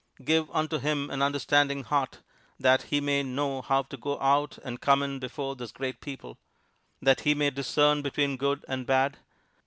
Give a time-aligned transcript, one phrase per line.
[0.23, 2.21] Give unto him an understanding heart,
[2.59, 6.39] that he may know how to go out and come in before this great people;
[7.03, 9.17] that he may discern between good and bad.